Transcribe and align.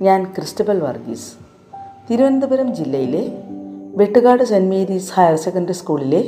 ഞാൻ 0.00 0.20
ക്രിസ്റ്റബൽ 0.34 0.80
വർഗീസ് 0.80 1.28
തിരുവനന്തപുരം 2.08 2.68
ജില്ലയിലെ 2.74 3.24
Vettukad 3.96 4.44
Saint 4.44 4.70
Mary's 4.70 5.12
higher 5.14 5.36
secondary 5.36 5.72
സ്കൂളിലെ 5.72 6.22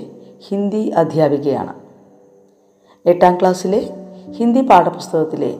ഹിന്ദി 0.48 0.88
അധ്യാപികയാണ് 0.96 1.74
എട്ടാം 3.06 3.34
ക്ലാസ്സിലെ 3.40 3.82
ഹിന്ദി 4.30 4.60
പാഠപുസ്തകത്തിലെ 4.60 5.52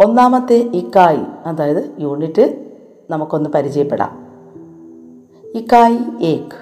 ഒന്നാമത്തെ 0.00 0.58
ഇക്കായി 0.74 1.24
അതായത് 1.46 1.82
യൂണിറ്റ് 1.98 2.46
നമുക്കൊന്ന് 3.10 3.50
പരിചയപ്പെടാം 3.50 4.14
इकाई 5.44 5.94
एक 6.22 6.54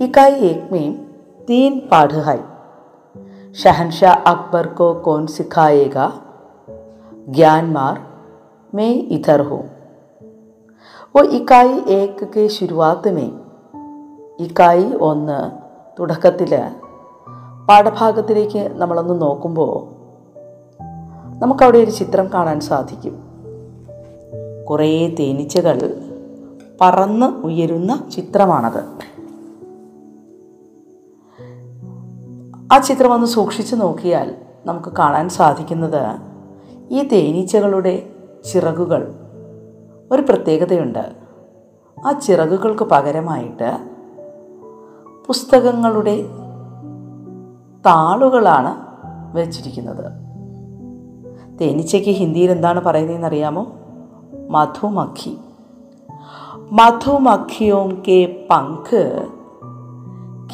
इकाई 0.00 0.34
एक 0.48 0.68
में 0.72 0.92
तीन 1.48 1.78
पाठ 1.90 2.12
है 2.26 2.36
शहनशाह 3.54 4.12
अकबर 4.32 4.66
को 4.74 4.92
कौन 5.00 5.26
सिखाएगा 5.26 6.06
ज्ञान 7.28 7.70
मार 7.72 7.98
मैं 8.74 8.92
इधर 9.10 9.40
हूँ 9.40 9.62
वो 11.14 11.22
इकाई 11.38 11.72
एक 11.92 12.18
के 12.34 12.42
शुरुआत 12.48 13.06
में 13.08 13.28
ഇക്കായി 14.40 14.86
ഒന്ന് 15.00 15.38
തുടക്കത്തിൽ 15.98 16.52
പാഠഭാഗത്തിലേക്ക് 17.68 18.62
നമ്മളൊന്ന് 18.72 19.14
നോക്കുമ്പോൾ 19.22 19.72
നമുക്കവിടെ 21.40 21.78
ഒരു 21.78 21.90
ചിത്രം 21.90 22.26
കാണാൻ 22.34 22.60
സാധിക്കും 22.60 23.16
കുറേ 24.70 24.88
തേനീച്ചകൾ 25.20 25.78
പറന്ന് 26.80 27.28
ഉയരുന്ന 27.44 27.92
ചിത്രമാണത് 28.12 28.80
ആ 32.72 32.78
ചിത്രം 32.78 33.12
ഒന്ന് 33.12 33.26
സൂക്ഷിച്ചു 33.26 33.76
നോക്കിയാൽ 33.76 34.28
നമുക്ക് 34.66 34.90
കാണാൻ 34.98 35.28
സാധിക്കുന്നത് 35.28 36.02
ഈ 36.90 37.02
തേനീച്ചകളുടെ 37.02 37.94
ചിറകുകൾ. 38.51 39.15
ഒരു 40.11 40.21
പ്രത്യേകതയുണ്ട്. 40.21 41.15
ആ 42.05 42.11
ചിറകുകൾക്ക് 42.11 42.83
പകരമായിട്ട് 42.83 43.77
പുസ്തകങ്ങളുടെ 45.27 46.21
താളുകളാണ് 47.85 48.75
വെച്ചിരിക്കുന്നത്. 49.37 50.11
തേനീച്ചയ്ക്ക് 51.61 52.09
ഹിന്ദിയിൽ 52.09 52.51
എന്താണ് 52.51 52.83
പറയുന്നതെന്ന് 52.83 53.27
അറിയാമോ 53.27 53.67
മധുമഖി. 54.49 55.37
മധുമഖിയോം 56.71 58.03
കെ 58.07 58.47
പങ്ക് 58.49 59.27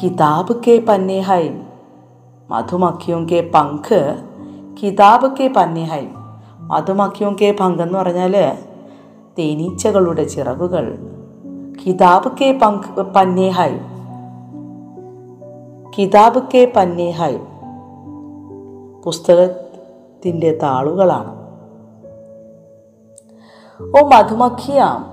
കിതാബ് 0.02 0.60
കെ 0.68 0.84
പന്നേഹായും 0.88 1.62
മധുമഖിയോം 2.50 3.28
കെ 3.28 3.50
പങ്ക് 3.54 4.24
കിതാബ് 4.82 5.36
കെ 5.36 5.52
പന്നേഹായും 5.56 6.21
അതുമൊക്കെ 6.72 7.24
പങ്കെന്ന് 7.60 7.98
പറഞ്ഞാൽ 7.98 8.56
തേനീച്ചകളുടെ 9.38 10.24
ചിറകുകൾ. 10.24 10.98
കിതാബ് 11.86 12.36
കെ 12.36 12.58
പങ്ക് 12.62 13.00
ഹൈ 13.48 13.78
കിതാബ് 15.98 16.42
കെ 16.54 16.72
പന്നേ 16.76 17.10
ഹൈ 17.10 17.36
പുസ്തകത്തിന്റെ 19.04 20.58
താളുകളാണ്. 20.62 21.42
ഓ 23.82 24.08
മധുമക്കിയാം 24.08 25.12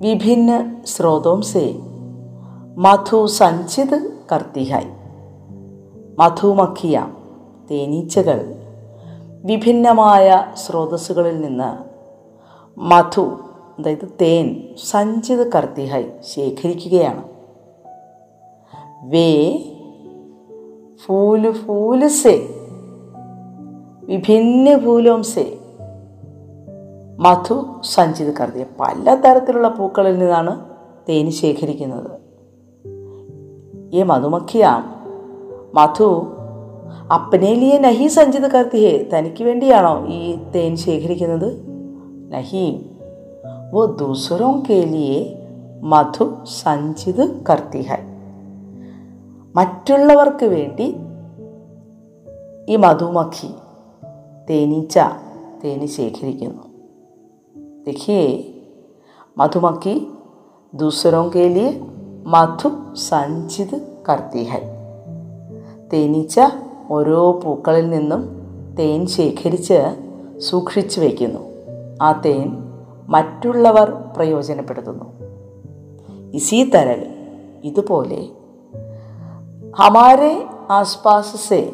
വിഭിന്ന 0.00 0.76
സ്രോതോംസേ 0.86 1.80
മധു 2.76 3.26
സഞ്ചിത് 3.26 4.12
കർത്തിഹായ്. 4.32 4.90
മധുമക്കിയാം 6.18 7.16
തേനീച്ചകൾ. 7.70 8.57
വിഭിന്നമായ 9.48 10.46
സ്രോതസ്സുകളിൽ 10.54 11.40
നിന്ന് 11.40 11.84
മധു 12.80 13.40
അതായത് 13.78 14.08
തേൻ 14.20 14.68
സഞ്ചിത് 14.90 15.52
കർത്തിഹായി 15.52 16.10
ശേഖരിക്കുകയാണ്. 16.34 17.24
വേ 19.02 19.58
ഫൂൽ 21.06 21.52
ഫൂൽ 21.52 22.10
വിഭിന്ന 24.04 24.78
ഫൂലോം 24.78 25.22
സെ. 25.22 25.58
മധു 27.18 27.80
സഞ്ചിത് 27.84 28.34
കർത്തിയ 28.36 28.64
പലതരത്തിലുള്ള 28.80 29.68
പൂക്കളിൽ 29.68 30.18
നിന്നാണ് 30.18 30.64
തേൻ 31.08 31.30
ശേഖരിക്കുന്നത്. 31.30 32.20
ഈ 33.92 34.02
മധുമക്കിയാം 34.02 34.94
മധു 35.74 36.34
അപ്പനേലിയെ 37.11 37.77
നഹി 37.77 38.07
സഞ്ചിത് 38.07 38.51
കർത്തിയെ 38.51 38.93
തനിക്ക് 39.13 39.43
വേണ്ടിയാണോ 39.43 40.05
ഈ 40.07 40.35
തേൻ 40.55 40.75
ശേഖരിക്കുന്നത് 40.75 41.49
നഹി 42.33 42.65
വോ 43.73 43.85
ദൂസറോ 43.85 44.51
കേലിയെ 44.69 45.21
മധു 45.83 46.27
സഞ്ചിത് 46.61 47.23
കർത്തി 47.49 47.81
ഹൈ 47.81 48.01
മറ്റുള്ളവർക്ക് 49.55 50.45
വേണ്ടി 50.45 50.89
ഈ 52.69 52.75
മധുമഖി 52.75 53.49
തേനീച്ച 54.49 54.99
തേനി 55.63 55.87
ശേഖരിക്കുന്നു 55.87 56.73
देखिए 57.85 58.19
मधुमक्खी 59.37 59.95
दूसरों 60.73 61.29
के 61.29 61.47
लिए 61.49 61.71
മധു 62.27 62.69
സഞ്ചിത് 62.95 63.75
കർത്തി 64.09 64.43
ഹൈ 64.43 64.61
തേനീച്ച 65.87 66.39
ഓരോ 66.90 67.40
പൂക്കളിൽ 67.44 67.90
നിന്നും 67.90 68.38
തേൻ 68.78 69.06
ശേഖരിച്ച് 69.06 69.78
സൂക്ഷിച്ചു 70.38 71.00
വയ്ക്കുന്നു 71.00 71.40
ആ 72.02 72.20
തേൻ 72.20 72.58
മറ്റുള്ളവർ 73.08 73.90
പ്രയോജനപ്പെടുത്തുന്നു. 74.16 75.04
ഇസി 76.34 76.70
തരൽ 76.74 77.06
ഇതുപോലെ 77.64 78.28
ഹമാരെ 79.78 80.46
ആസ്പാസസെ 80.70 81.72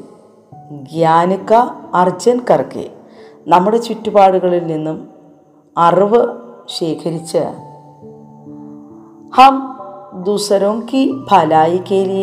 ജ്ഞാനിക്ക 0.72 1.52
അർജൻ 1.94 2.41
കർക്കെ 2.50 2.91
നമ്മുടെ 3.46 3.76
ചുറ്റുപാടുകളിൽ 3.76 4.66
നിന്നും 4.66 5.08
അറിവ് 5.78 6.26
ശേഖരിച്ച് 6.69 7.44
ഹം 9.34 9.76
ദൂസരോം 10.25 10.86
കി 10.92 11.25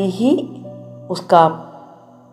ഹി 0.06 0.62
ഉസ്കാ 1.10 1.71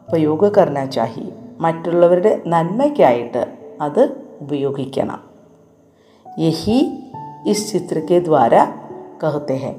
ഉപയോഗ 0.07 0.49
കർണ 0.57 0.79
ചാഹി 0.85 1.25
മറ്റുള്ളവരുടെ 1.59 2.31
നന്മയ്ക്കായിട്ട് 2.47 3.44
അത് 3.81 4.03
ഉപയോഗിക്കണം 4.41 5.21
യഹി 6.39 6.79
ഇസ് 7.45 7.67
ചിത്രക്കെ 7.71 8.19
ദ്വാര 8.19 8.55
കഹത്തെ 9.23 9.57
ഹെ 9.57 9.73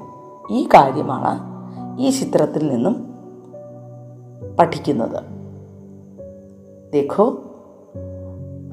ഈ 0.51 0.61
കാര്യമാണ് 0.75 1.33
ഈ 1.99 2.09
ചിത്രത്തിൽ 2.11 2.65
നിന്നും 2.67 2.95
പഠിക്കുന്നത് 4.59 5.17
देखो 6.93 7.23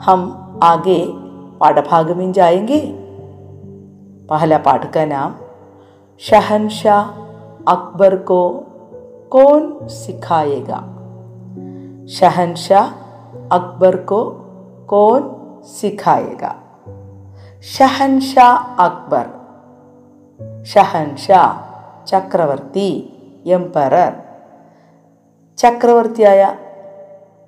हम 0.03 0.21
आगे 0.63 0.99
पाठभाग 1.61 2.11
में 2.17 2.33
जाएंगे 2.33 2.79
पहला 4.29 4.59
पाठ 4.59 4.85
का 4.95 5.05
नाम 5.05 5.35
शहनशाह 6.21 7.09
अकबर 7.69 8.17
को 8.31 8.41
कौन 9.29 9.67
सिखाएगा 9.89 10.81
ഷഹൻഷാ 12.08 12.82
അക്ബർ 13.52 13.96
കോ 13.96 14.46
കോൺ 14.86 15.30
സിഖായക. 15.80 16.46
ഷഹൻഷാ 17.62 18.48
അക്ബർ. 18.80 19.26
ഷഹൻഷാ 20.64 21.62
ചക്രവർത്തി 22.08 23.14
എംപറർ. 23.46 24.14
ചക്രവർത്തിയായ 25.58 26.56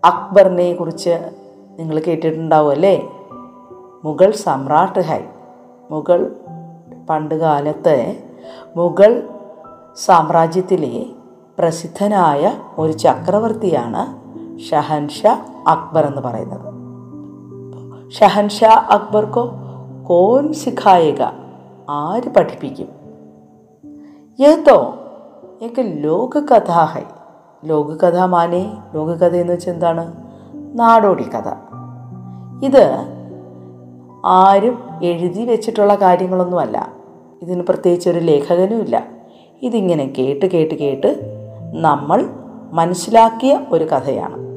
അക്ബറിനെ 0.05 0.73
കുറിച്ച് 0.73 1.31
നിങ്ങൾ 1.79 1.99
കേട്ടിട്ടുണ്ടാവും 1.99 2.71
അല്ലേ? 2.71 3.09
മുഗൾ 4.03 4.31
സമ്രാട്ട് 4.31 4.99
ഹൈ 4.99 5.21
മുഗൾ 5.91 6.35
പണ്ടുകാലത്തെ 7.09 8.23
മുഗൾ 8.75 9.29
സാമ്രാജ്യത്തിലെ 9.97 11.05
പ്രസിദ്ധനായ 11.59 12.53
ഒരു 12.77 12.91
ചക്രവർത്തിയാണ് 12.91 14.28
ഷഹൻഷാ 14.59 15.45
അക്ബർ 15.67 16.05
എന്ന് 16.05 16.21
പറയുന്നത്. 16.21 16.79
ഷഹൻഷാ 18.11 18.87
അക്ബർക്കോ 18.89 19.51
കോൻ 20.07 20.53
സിഖായക 20.53 21.21
ആര് 21.89 22.29
പഠിപ്പിക്കും? 22.29 22.87
ഏതോ 24.45 24.93
എനിക്ക് 25.61 26.03
ലോകകഥ 26.03 26.71
ഹൈ. 26.71 27.01
ലോകകഥ 27.65 28.17
മാനെ 28.17 28.77
ലോകകഥ 28.93 29.35
എന്ന് 29.35 29.53
വെച്ചാൽ 29.53 29.73
എന്താണ്? 29.73 30.15
നാടോടി 30.53 31.23
കഥ. 31.23 31.49
ഇത് 32.65 33.05
ആരും 34.25 34.79
എഴുതി 35.03 35.45
വെച്ചിട്ടുള്ള 35.45 35.95
കാര്യങ്ങളൊന്നുമല്ല 35.95 36.93
ഇതിന് 37.41 37.63
പ്രത്യേകിച്ച് 37.63 38.09
ഒരു 38.09 38.19
ലേഖകനുമില്ല 38.19 39.07
ഇതിങ്ങനെ 39.61 40.13
കേട്ട് 40.17 40.45
കേട്ട് 40.45 40.75
കേട്ട് 40.75 41.19
നമ്മൾ 41.73 42.29
മനസ്സിലാക്കിയ 42.71 43.59
ഒരു 43.71 43.83
കഥയാണ്. 43.83 44.48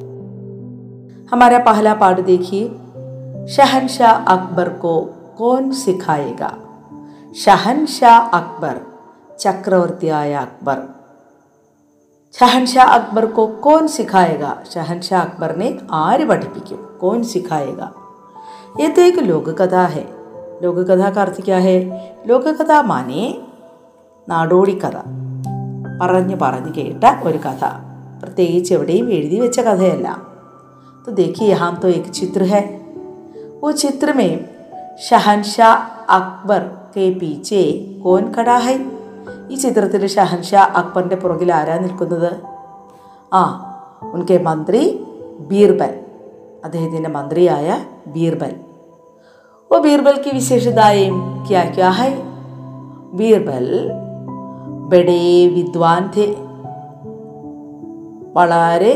हमारा 1.33 1.59
पहला 1.59 1.93
पाठ 1.93 2.19
देखिए। 2.19 2.63
शहनशाह 3.47 4.15
अकबर 4.33 4.69
को 4.81 4.93
कौन 5.39 5.71
सिखाएगा? 5.83 6.51
ഷഹൻഷാ 7.45 8.29
അക്ബർ 8.33 8.75
ചക്രവർത്തിയായ 9.39 10.33
അക്ബർ 10.33 10.81
ഷഹൻഷാ 12.39 12.83
അക്ബർ 12.83 13.25
കോ 13.25 13.45
കോൻ 13.45 13.87
സിഖായക 13.87 14.43
ഷഹൻഷാ 14.73 15.19
അക്ബറിനെ 15.19 15.79
ആര് 15.91 16.25
പഠിപ്പിക്കും 16.25 16.99
കോൻ 17.01 17.23
സിഖായക 17.23 17.81
ये 18.81 18.87
तो 18.87 19.01
एक 19.07 19.17
ലോകകഥ 19.23 19.75
ഹെ 19.75 20.03
ലോകകഥ 20.61 21.09
കാർത്തിക 21.09 21.53
ഹെ 21.53 21.75
ലോകകഥ 22.25 22.71
മാനെ 22.71 23.41
നാടോടി 24.29 24.79
കഥ 24.79 24.95
പറഞ്ഞു 26.01 26.35
പറഞ്ഞു 26.35 26.71
കേട്ട 26.77 27.03
ഒരു 27.23 27.37
കഥ. 27.37 27.65
പ്രത്യേകിച്ച് 28.23 28.73
എവിടെയും 28.73 29.11
എഴുതി 29.11 29.39
വെച്ച 29.39 29.59
കഥയല്ല. 29.59 30.32
तो 31.06 31.12
देखिए 31.12 31.48
यहाँ 31.48 31.72
तो 31.82 31.88
एक 31.90 32.06
चित्र 32.10 32.42
है 32.52 32.62
वो 33.60 33.72
चित्र 33.74 34.12
में 34.14 34.32
शहनशाह 35.00 35.74
अकबर 36.14 36.60
के 36.94 37.10
पीछे 37.20 37.62
कौन 38.02 38.32
खड़ा 38.32 38.56
है 38.58 38.76
ഈ 39.52 39.56
ചിത്രത്തിൽ 39.62 40.02
ഷഹൻഷാ 40.14 40.62
അക്ബറിൻ്റെ 40.80 41.16
പുറകിൽ 41.22 41.50
ആരാ 41.52 41.76
നിൽക്കുന്നത് 41.84 42.30
ആ 43.32 43.42
ഉൻകെ 44.14 44.38
മന്ത്രി 44.48 44.82
ബീർബൽ 45.50 45.92
അദ്ദേഹത്തിൻ്റെ 46.64 47.10
മന്ത്രിയായ 47.16 47.68
ബീർബൽ 48.14 48.54
ഓ 49.70 49.78
ബീർബൽ 49.86 50.16
की 50.24 50.30
വിശേഷതായും 50.30 51.16
क्या 51.48 51.62
क्या 51.76 51.90
है 52.00 52.10
ബീർബൽ 53.18 53.66
ബഡേ 54.92 55.22
വിദ്വാൻ 55.54 56.04
थे 56.14 56.26
വളരെ 58.34 58.92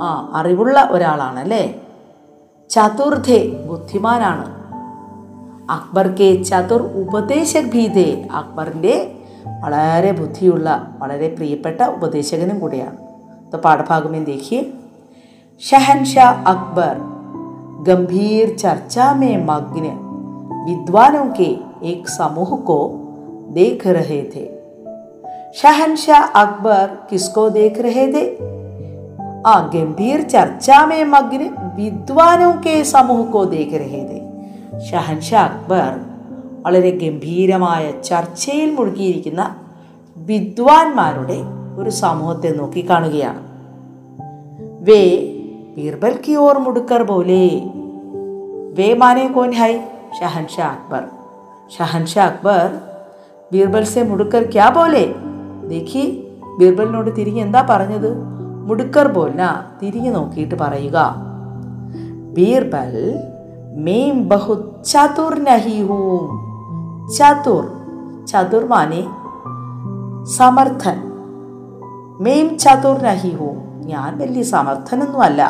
ആ 0.00 0.10
അറിവുള്ള 0.38 0.78
ഒരാളാണല്ലേ 0.90 1.64
ചതുർധേ 2.70 3.40
ബുദ്ധിമാനാണ് 3.68 4.46
അക്ബർക്കെ 5.70 6.30
ചതുർ 6.42 6.82
ഉപദേശക് 7.02 7.72
ഭീതേ 7.72 8.10
അക്ബറിൻ്റെ 8.40 8.96
വളരെ 9.64 10.12
ബുദ്ധിയുള്ള 10.12 10.68
വളരെ 10.98 11.28
പ്രിയപ്പെട്ട 11.28 11.80
ഉപദേശകനും 11.96 12.58
കൂടിയാണ് 12.60 12.96
तो 13.52 13.58
पाठभाग 13.58 14.06
में 14.10 14.24
देखिए 14.24 14.62
शहनशाह 15.62 16.44
अकबर 16.44 16.98
गंभीर 17.86 18.54
चर्चा 18.56 19.12
में 19.14 19.44
मग्न 19.46 19.92
विद्वानों 20.66 21.26
के 21.30 21.48
एक 21.90 22.08
समूह 22.08 22.56
को 22.60 22.78
देख 23.50 23.86
रहे 23.88 24.22
थे 24.34 24.44
शहनशाह 25.54 26.24
अकबर 26.42 26.86
किसको 27.10 27.48
देख 27.50 27.78
रहे 27.80 28.06
थे 28.12 28.24
ആ 29.50 29.54
ഗംഭീർ 29.74 30.20
ചർച്ചാ 30.32 30.78
മേ 30.90 31.00
മഗ്ന 31.14 31.42
വിദ്വാനോ 31.78 32.50
കെ 32.64 32.76
സമൂഹ 32.94 33.20
കോ 33.34 33.42
ദേഖ് 33.54 33.80
രഹേ 33.82 34.02
थे 34.10 34.20
ഷഹൻഷാ 34.88 35.40
അക്ബർ 35.50 35.92
വളരെ 36.64 36.90
ഗംഭീരമായ 37.02 37.84
ചർച്ചയിൽ 38.08 38.70
മുഴുകിയിരിക്കുന്ന 38.78 39.42
വിദ്വാൻമാരുടെ 40.16 41.38
ഒരു 41.80 41.90
സമൂഹത്തെ 42.02 42.50
നോക്കിക്കാണുകയാണ് 42.60 43.42
വേ 44.88 45.02
ബീർബൽ 45.76 46.14
की 46.16 46.34
ओर 46.36 46.58
मुड़कर 46.58 47.02
बोले 47.04 47.42
वे 48.76 48.86
माने 48.94 49.24
कौन 49.28 49.50
है 49.52 49.72
शहनशाह 50.18 50.68
अकबर 50.68 51.02
शहनशाह 51.74 52.26
अकबर 52.26 52.68
ബീർബൽ 53.50 53.84
സെ 53.90 54.00
മുടുക്കർ 54.10 54.44
ക്യാ 54.54 54.68
പോലെ 54.76 55.02
देखिए 55.72 56.04
ബീർബലിനോട് 56.58 57.10
തിരിഞ്ഞ് 57.18 57.42
എന്താ 57.42 57.60
പറഞ്ഞത് 57.70 58.08
മുടുക്കർ 58.68 59.08
പോല 59.08 59.40
തിരിഞ്ഞു 59.80 60.10
നോക്കിയിട്ട് 60.10 60.54
പറയുക 60.54 60.98
ബീർബൽ 62.36 62.94
മേം 63.86 64.16
ബഹു 64.28 64.54
ചതുർ 64.84 65.34
നഹി 65.42 65.78
ഹൂം 65.82 66.30
ചതുർ 67.16 67.64
ചതുർ 68.26 68.64
മാനെ 68.66 69.02
സമർത്ഥൻ 70.36 70.98
മേം 72.20 72.48
ചതുർ 72.58 72.98
നഹി 73.02 73.32
ഹൂം 73.34 73.56
ഞാൻ 73.86 74.10
വലിയ 74.18 74.44
സമർത്ഥനൊന്നുമല്ല 74.54 75.42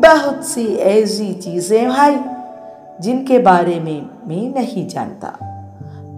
बहुत 0.00 0.44
सी 0.44 0.64
ऐसी 0.88 1.32
चीजें 1.36 1.90
हैं 1.90 2.14
जिनके 3.00 3.38
बारे 3.40 3.78
में 3.80 4.00
मैं 4.28 4.42
नहीं 4.54 4.86
जानता 4.88 5.30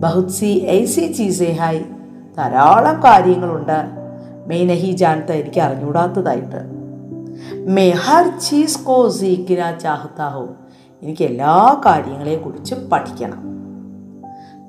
बहुत 0.01 0.31
सी 0.33 0.51
ऐसी 0.73 1.09
चीजें 1.15 1.53
हैं 1.55 1.77
ധാരാളം 2.37 2.97
കാര്യങ്ങളുണ്ട് 3.05 3.79
മേ 4.51 4.59
നഹി 4.71 4.91
ജാനത്ത 5.03 5.33
എനിക്ക് 5.33 5.61
അറിഞ്ഞൂടാത്തതായിട്ട് 5.67 6.61
മേ 7.77 7.87
ഹർ 8.05 8.27
ചീസ് 8.47 8.81
കോ 8.89 8.99
സീക്കിന 9.19 9.63
ചാഹത്ത 9.85 10.29
ഹോ 10.35 10.45
എനിക്ക് 11.03 11.25
എല്ലാ 11.31 11.55
കാര്യങ്ങളെക്കുറിച്ചും 11.87 12.81
പഠിക്കണം 12.93 13.41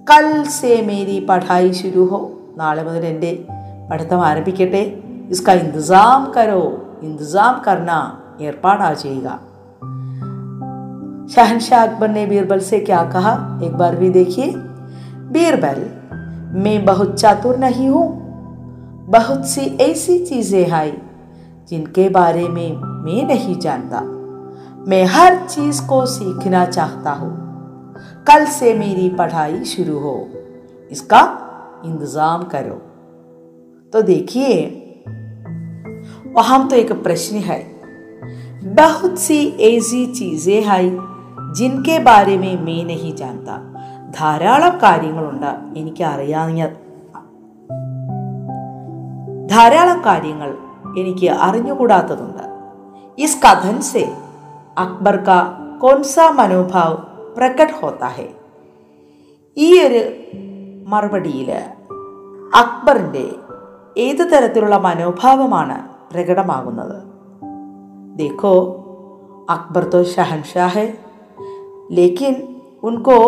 കൽ 0.08 0.28
സേ 0.58 0.74
മേരി 0.90 1.18
പഠായി 1.30 1.72
ശുരു 1.82 2.06
ഹോ 2.12 2.22
നാളെ 2.58 2.84
മുതൽ 2.84 3.06
എൻ്റെ 3.06 3.32
പഠിത്തം 3.92 4.22
ആരംഭിക്കട്ടെ 4.30 4.84
ഇസ്ക 5.36 5.50
ഇന്തിസാം 5.62 6.24
കരോ 6.36 6.64
ഇന്തിസാം 7.04 7.56
കർണ 7.68 7.92
ഏർപ്പാടാ 8.42 8.92
ചെയ്യുക 9.04 9.30
शहनशाह 11.30 11.84
अकबर 11.84 12.10
ने 12.10 12.26
बीरबल 12.26 12.60
से 12.62 12.80
क्या 12.82 13.02
कहा 13.12 13.32
एक 13.64 13.74
बार 13.74 13.96
भी 13.96 14.10
देखिए 14.12 14.48
बीरबल 15.32 15.78
मैं 16.56 16.74
बहुत 16.86 17.14
चातुर 17.16 17.58
नहीं 17.58 17.88
हूं 17.90 18.04
बहुत 19.10 19.48
सी 19.48 19.62
ऐसी 19.82 20.18
चीजें 20.26 20.66
हैं 20.66 20.92
जिनके 21.70 22.10
बारे 22.10 22.48
में 22.48 22.76
मैं 22.78 23.24
नहीं 23.28 23.56
जानता 23.60 24.02
मैं 24.88 25.04
हर 25.06 25.38
चीज 25.48 25.80
को 25.80 26.06
सीखना 26.06 26.66
चाहता 26.66 27.12
हूं 27.12 27.30
कल 28.24 28.46
से 28.46 28.74
मेरी 28.74 29.10
पढ़ाई 29.10 29.64
शुरू 29.64 30.00
हो 30.00 30.16
इसका 30.92 31.22
इंतजाम 31.86 32.44
करो 32.44 32.76
तो 33.94 34.02
देखिए 34.02 34.54
वहां 36.28 36.68
तो 36.68 36.76
एक 36.76 36.92
प्रश्न 37.04 37.36
है 37.36 37.60
बहुत 38.76 39.20
सी 39.20 39.48
ऐसी 39.70 40.06
चीजें 40.14 40.62
हैं 40.62 41.54
जिनके 41.56 42.00
बारे 42.00 42.38
में 42.38 42.54
मैं 42.62 42.84
नहीं 42.86 43.16
जानता 43.16 43.60
ധാരാളം 44.12 44.74
കാര്യങ്ങളുണ്ട് 44.80 45.52
എനിക്ക് 45.76 46.04
അറിയാഞ്ഞ 46.04 46.62
ധാരാളം 49.47 50.05
കാര്യങ്ങൾ 50.05 50.59
എനിക്ക് 50.99 51.31
അറിഞ്ഞുകൂടാത്തതുണ്ട്. 51.31 52.43
ഇസ് 53.19 53.43
കഥൻസെ 53.43 54.17
അക്ബർ 54.79 55.17
കാ 55.17 55.59
കോൺസ 55.83 56.19
മനോഭാവ് 56.19 56.97
പ്രകട് 57.37 57.73
ഹോത്താഹെ 57.73 58.29
ഈ 59.57 59.81
ഒരു 59.83 60.03
മറുപടിയിൽ 60.87 61.51
അക്ബറിന്റെ 62.57 63.31
ഏത് 63.97 64.19
തരത്തിലുള്ള 64.19 64.79
മനോഭാവമാണ് 64.79 65.89
പ്രകടമാകുന്നത്? 66.13 67.03
ദേഖോ 68.19 68.85
അക്ബർ 69.51 69.85
തോ 69.85 70.03
ഷഹൻഷാഹെ 70.05 70.99
ലേക്കിൻ 71.91 72.37
ഉൻകോ 72.83 73.21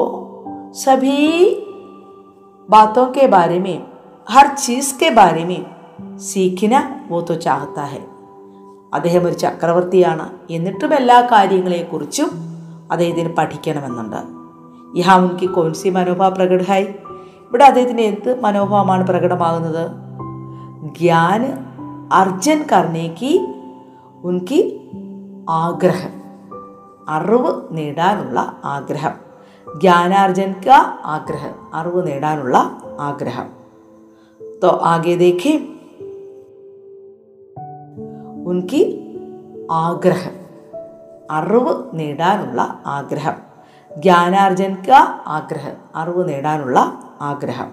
സഭീ 0.72 1.44
ബാത്തോ 2.68 3.12
കെ 3.16 3.26
ബാരെ 3.26 3.82
ഹർ 4.30 4.56
ചീസ് 4.56 5.00
കെ 5.00 5.08
ബാരെ 5.08 5.77
സീഖിന 6.16 7.00
വോ 7.08 7.20
തോ 7.20 7.34
ചാഹത്ത 7.34 7.80
ഹെ 7.80 8.04
അദ്ദേഹം 8.94 9.26
ഒരു 9.26 9.34
ചക്രവർത്തിയാണ്. 9.34 10.32
എന്നിട്ടും 10.50 10.94
എല്ലാ 10.94 11.20
കാര്യങ്ങളെക്കുറിച്ചും 11.20 12.30
അദ്ദേഹത്തിന് 12.92 13.36
പഠിക്കണമെന്നുണ്ട്. 13.36 14.38
യഹാ 14.98 15.26
കോൺസി 15.26 15.88
മനോഭാവ 15.88 16.28
പ്രകടമായി. 16.28 16.82
ഇവിടെ 17.48 17.64
അദ്ദേഹത്തിന് 17.64 18.00
എന്ത് 18.00 18.40
മനോഭാവമാണ് 18.40 19.06
പ്രകടമാകുന്നത്? 19.06 19.90
ജ്ഞാൻ 20.98 21.66
അർജൻ 22.12 22.64
കർണേക്ക് 22.72 23.54
ഉൻകി 24.24 24.90
ആഗ്രഹം. 25.48 26.10
അറിവ് 27.08 27.62
നേടാനുള്ള 27.70 28.60
ആഗ്രഹം. 28.64 29.12
ജ്ഞാനാർജൻക 29.80 30.68
ആഗ്രഹം. 31.04 31.74
അറിവ് 31.74 32.06
നേടാനുള്ള 32.06 32.82
ആഗ്രഹം. 33.00 33.46
തോ 34.62 34.80
ആകെ 34.84 35.16
ദേഖേ 35.16 35.68
ഉൻകി 38.47 38.83
ആഗ്രഹം 39.83 40.37
അറിവ് 41.31 41.73
നേടാനുള്ള 41.93 42.61
ആഗ്രഹം 42.97 43.39
ज्ञानार्जन 43.91 44.73
का 44.85 44.99
आग्रह 45.29 45.65
അറിവ് 45.95 46.23
നേടാനുള്ള 46.29 46.77
ആഗ്രഹം 47.23 47.69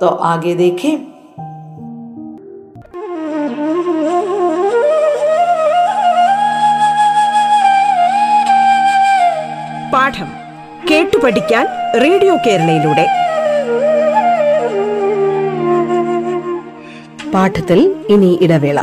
तो 0.00 0.08
आगे 0.28 0.52
देखें 0.54 0.92
പാഠം 9.92 10.30
കേട്ടു 10.90 11.18
പഠിക്കാൻ 11.18 11.64
റേഡിയോ 12.04 12.34
കേരളയിലൂടെ 12.46 13.06
പാഠത്തിൽ 17.32 17.80
ഇനി 18.08 18.38
ഇടവേള 18.42 18.78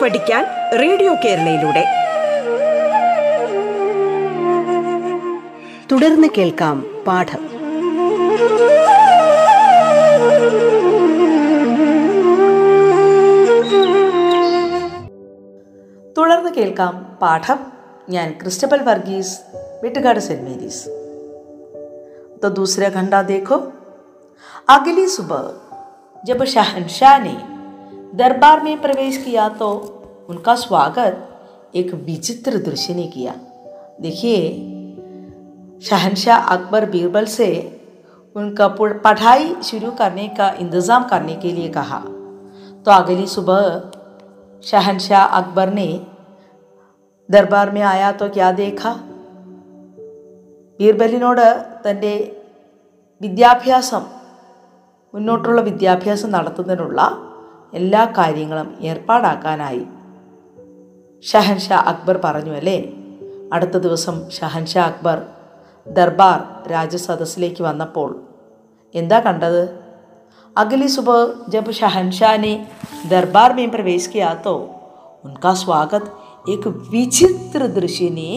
പഠിക്കാൻ 0.00 0.44
റേഡിയോ 0.80 1.14
കേരളയിലൂടെ 1.14 1.84
തുടർന്ന് 5.90 6.28
കേൾക്കാം 6.36 6.84
പാഠം 7.06 7.42
തുടർന്ന് 16.16 16.50
കേൾക്കാം 16.50 17.16
പാഠം 17.22 17.58
ഞാൻ 18.10 18.38
Christabel 18.42 18.82
Varghese 18.82 19.34
Vettukad 19.82 20.18
saint 20.18 20.46
Mary's 20.48 20.84
तो 22.42 22.48
दूसरा 22.50 22.88
घंटा 22.88 23.22
देखो 23.22 23.56
अगली 24.68 25.06
सुबह 25.06 25.44
जब 26.24 26.44
शहनशाह 26.44 27.18
ने 27.18 27.49
दरबार 28.14 28.62
में 28.62 28.80
प्रवेश 28.80 29.16
किया 29.24 29.48
तो 29.48 29.68
उनका 30.28 30.54
स्वागत 30.54 31.72
एक 31.74 31.94
विचित्र 31.94 32.58
दृश्य 32.58 32.94
ने 32.94 33.06
किया 33.06 33.34
देखिए 34.00 34.38
शहनशाह 35.82 36.38
अकबर 36.46 36.90
बीरबल 36.90 37.24
से 37.24 37.48
उनका 38.36 38.68
पुर- 38.68 38.98
पढ़ाई 39.02 39.54
शुरू 39.62 39.90
करने 39.90 40.28
का 40.28 40.48
इंतज़ाम 40.50 41.04
करने 41.04 41.34
के 41.36 41.52
लिए 41.52 41.68
कहा 41.68 41.98
तो 42.84 42.90
अगली 42.90 43.26
सुबह 43.26 43.62
शहनशाह 44.62 45.24
अकबर 45.24 45.72
ने 45.72 45.88
दरबार 47.28 47.70
में 47.70 47.82
आया 47.82 48.12
तो 48.12 48.28
क्या 48.28 48.52
देखा 48.52 48.94
ബീർബലിനോട് 50.80 51.46
തൻ്റെ 51.84 52.10
വിദ്യാഭ്യാസം 53.20 54.02
മുന്നോട്ടുള്ള 55.14 55.60
വിദ്യാഭ്യാസം 55.60 56.30
നടത്തുന്നതിനുള്ള 56.30 57.00
എല്ലാ 57.74 58.02
കാര്യങ്ങളും 58.18 58.68
ഏർപ്പാടാക്കാനായി 58.82 59.84
ഷഹൻഷാ 61.24 61.78
അക്ബർ 61.86 62.16
പറഞ്ഞു 62.24 62.52
അല്ലേ 62.52 62.78
അടുത്ത 63.52 63.76
ദിവസം 63.78 64.16
ഷഹൻഷാ 64.30 64.82
അക്ബർ 64.82 65.18
ദർബാർ 65.86 66.38
രാജസദസ്സിലേക്ക് 66.70 67.62
വന്നപ്പോൾ 67.62 68.12
എന്താ 68.94 69.18
കണ്ടത് 69.20 69.60
अगली 70.56 70.88
सुबह 70.88 71.16
जब 71.48 71.70
शहनशाह 71.72 72.36
ने 72.36 72.52
दरबार 73.06 73.54
में 73.54 73.70
प्रवेश 73.70 74.06
किया 74.06 74.32
तो 74.44 74.54
उनका 75.24 75.52
स्वागत 75.56 76.04
एक 76.46 76.66
വിചിത്ര 76.90 77.62
ദൃശ്യനെ 77.76 78.30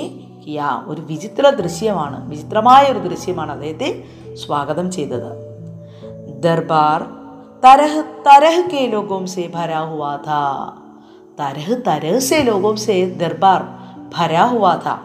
കിയാ 0.43 0.69
ഒരു 0.88 1.01
വിചിത്ര 1.01 1.50
ദൃശ്യമാണ് 1.59 2.17
വിചിത്രമായ 2.29 2.83
ഒരു 2.91 3.01
ദൃശ്യമാണ് 3.07 3.51
അദ്ദേഹത്തെ 3.51 3.89
സ്വാഗതം 4.36 4.88
ചെയ്തത് 4.91 5.29
ദർബാർ 6.41 7.00
തരഹ് 7.63 8.03
തരഹ് 8.27 8.63
കെ 8.69 8.81
ലോകോം 8.88 9.24
സെ 9.27 9.45
ഭരാ 9.55 9.81
ഹുവാ 9.83 10.12
ഥാ 10.27 10.41
തരഹ് 11.39 11.75
തരഹ് 11.88 12.19
സെ 12.19 12.39
ലോകോം 12.43 12.77
സെ 12.77 12.95
ദർബാർ 13.15 13.63
ഭരാ 14.15 14.45
ഹുവാ 14.45 14.74
ഥാ 14.86 14.95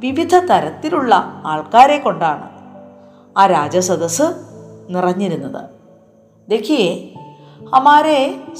വിവിധ 0.00 0.34
തരത്തിലുള്ള 0.50 1.14
ആൾക്കാരെ 1.44 1.98
കൊണ്ടാണ് 1.98 2.46
ആ 3.36 3.46
രാജസദസ് 3.46 4.28
നിറഞ്ഞിരുന്നത് 4.90 5.62
देखिए 6.48 6.82
हमारे 7.74 8.16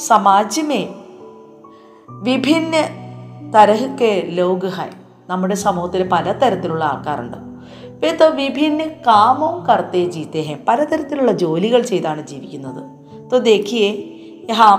समाज 0.09 0.59
में 0.61 0.85
വിഭിന്ന 2.25 2.75
തരഹക്കെ 3.53 4.13
ലോഗ് 4.31 4.71
ഹൈ 4.71 4.89
നമ്മുടെ 5.29 5.57
സമൂഹത്തിൽ 5.57 6.03
പലതരത്തിലുള്ള 6.09 6.85
ആൾക്കാരുണ്ട് 6.85 7.39
ഇത് 8.07 8.25
വിഭിന്ന 8.35 8.83
കാമവും 9.07 9.55
കർത്തേ 9.69 10.03
ജീത്തെ 10.07 10.43
ഹെ 10.49 10.55
പലതരത്തിലുള്ള 10.69 11.33
ജോലികൾ 11.43 11.83
ചെയ്താണ് 11.83 12.23
ജീവിക്കുന്നത് 12.27 12.83
तो 13.31 13.39
देखिए 13.41 13.89
यहाँ 14.51 14.75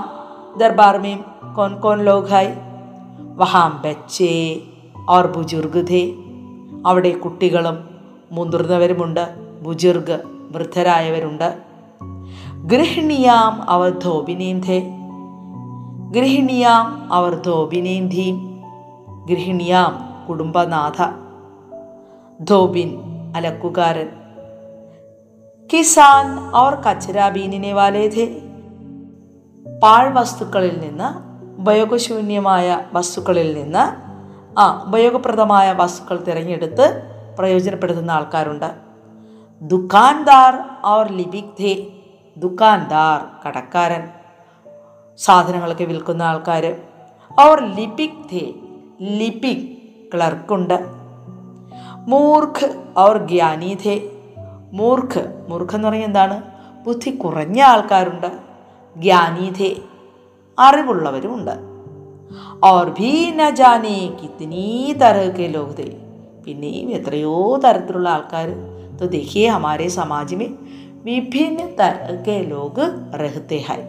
दरबार 0.58 0.98
में 0.98 1.14
कौन 1.54 1.78
कौन 1.80 2.00
लोग 2.02 2.26
है 2.28 2.46
വഹാം 3.38 3.72
ബച്ചേ 3.82 4.30
ഓർ 5.10 5.24
ബുജുർഗ് 5.26 5.82
ഥേ 5.90 6.00
അവിടെ 6.86 7.10
കുട്ടികളും 7.10 7.76
മുതിർന്നവരുമുണ്ട് 8.32 9.22
ബുജുർഗ് 9.62 10.16
വൃദ്ധരായവരുണ്ട് 10.54 11.48
ഗൃഹിണിയാം 12.66 13.54
അവർ 13.68 13.90
ധോബിനേം 13.98 14.58
ഥേ 14.68 14.78
ഗൃഹിണിയാം 16.10 16.86
അവർ 17.12 17.34
ധോബിനേം 17.42 18.04
ധീം 18.08 18.36
ഗൃഹിണിയാം 19.26 19.94
കുടുംബനാഥ 20.28 20.98
ധോബിൻ 22.44 22.90
അലക്കുകാരൻ 23.36 24.08
കിസാൻ 25.73 26.39
അവർ 26.55 26.75
കച്ചര 26.75 27.29
ബീനിനെ 27.29 27.73
വാലേ 27.73 28.07
ഥേ 28.07 28.25
പാഴ്വസ്തുക്കളിൽ 29.79 30.79
നിന്ന് 30.79 31.33
ഉപയോഗശൂന്യമായ 31.61 32.81
വസ്തുക്കളിൽ 32.93 33.53
നിന്ന് 33.53 33.83
ആ 34.59 34.83
ഉപയോഗപ്രദമായ 34.87 35.71
വസ്തുക്കൾ 35.71 36.23
തിരഞ്ഞെടുത്ത് 36.23 37.03
പ്രയോജനപ്പെടുത്തുന്ന 37.37 38.11
ആൾക്കാരുണ്ട്. 38.11 38.71
ദുഖാൻദാർ 39.61 40.53
അവർ 40.85 41.11
ലിപിക് 41.11 41.87
ദുഖാൻദാർ 42.37 43.47
കടക്കാരൻ. 43.47 44.09
സാധനങ്ങളൊക്കെ 45.17 45.83
വിൽക്കുന്ന 45.83 46.23
ആൾക്കാർ 46.23 46.65
അവർ 47.39 47.63
ലിപിക് 47.75 48.29
ധേ 48.31 48.53
ലിപിക് 49.01 49.67
ക്ലർക്കുണ്ട്. 50.13 50.85
മൂർഖ് 52.07 52.83
അവർ 52.97 53.17
ജ്ഞാനി 53.17 53.77
ധേ 53.83 54.12
മൂർഖ് 54.72 55.22
മൂർഖ് 55.50 55.74
എന്ന് 55.74 55.88
പറഞ്ഞാൽ 55.88 56.08
എന്താണ് 56.08 56.36
ബുദ്ധി 56.86 57.10
കുറഞ്ഞ 57.22 57.58
ആൾക്കാരുണ്ട് 57.70 58.28
ജ്ഞാനി 58.96 59.48
ധേ 59.58 59.70
അറിവുള്ളവരുമുണ്ട് 60.58 61.54
और 62.62 62.90
भी 62.90 63.10
न 63.32 63.50
जाने 63.52 63.90
कितनी 64.18 64.64
तरह 64.94 65.28
के 65.30 65.46
लोग 65.48 65.68
थे 65.78 65.86
പിന്നെയും 66.44 66.88
എത്രയോ 66.98 67.34
തരത്തിലുള്ള 67.64 68.08
ആൾക്കാർ 68.10 68.48
तो 68.98 69.06
देखिए 69.08 69.44
हमारे 69.48 69.86
समाज 69.90 70.28
में 70.34 70.48
विभिन्न 71.04 71.66
तरह 71.78 72.08
के 72.26 72.36
लोग 72.46 72.76
रहते 73.22 73.58
हैं 73.68 73.80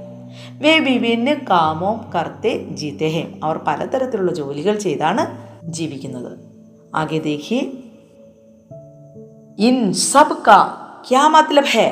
വേ 0.62 0.74
വിഭിന്ന 0.86 1.29
കാമവും 1.50 1.96
കർത്തെ 2.13 2.51
ജീത്തെ 2.79 3.08
ഹേ 3.13 3.24
അവർ 3.46 3.58
പലതരത്തിലുള്ള 3.67 4.31
ജോലികൾ 4.39 4.75
ചെയ്താണ് 4.84 5.24
ജീവിക്കുന്നത് 5.77 6.31
ആകെ 6.96 7.19
ദേഖിയെ 7.25 7.62
ഇൻ 9.60 9.77
സബ് 10.10 10.38
കാ 10.48 10.58
ക്യാ 11.10 11.24
മത്ലബ് 11.27 11.72
ഹേ 11.74 11.88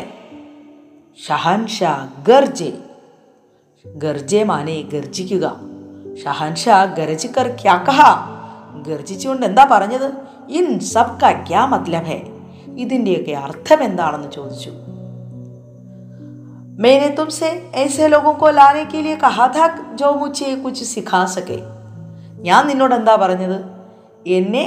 ഷഹൻഷാ 1.20 1.94
ഗർജെ 2.28 2.72
ഗർജെ 3.86 4.42
മാനെ 4.44 4.78
ഗർജിക്കുക 4.94 5.46
ഷഹൻഷാ 6.24 6.78
ഗർജിക്കർ 7.00 7.48
ക്യാ 7.62 7.76
കഹ 7.88 8.02
ഗർജിച്ചുകൊണ്ട് 8.88 9.46
എന്താ 9.46 9.64
പറഞ്ഞത് 9.66 10.10
ഇൻ 10.60 10.68
സബ് 10.92 11.16
കാ 11.24 11.32
ക്യാ 11.50 11.64
മത്ലബ് 11.74 12.10
ഹേ 12.12 12.20
ഇതിൻ്റെയൊക്കെ 12.84 13.36
അർത്ഥം 13.46 13.82
എന്താണെന്ന് 13.84 14.32
ചോദിച്ചു 14.32 14.74
मैंने 16.80 17.10
तुमसे 17.10 17.48
ऐसे 17.76 18.08
लोगों 18.08 18.34
को 18.34 18.50
लाने 18.52 18.84
के 18.86 19.00
लिए 19.02 19.16
कहा 19.18 19.46
था 19.50 19.68
जो 19.94 20.14
मुझे 20.16 20.50
कुछ 20.58 20.78
सिखा 20.86 21.22
सके 21.36 21.58
ഞാൻ 22.40 22.62
നിന്നോട് 22.68 22.94
എന്താ 22.96 23.14
പറഞ്ഞത് 23.16 23.56
എന്നെ 24.30 24.66